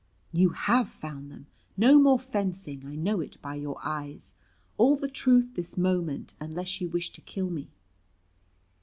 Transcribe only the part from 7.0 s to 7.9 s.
to kill me."